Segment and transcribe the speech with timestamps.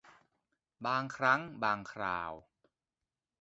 [0.85, 2.33] บางครั้งบางคราว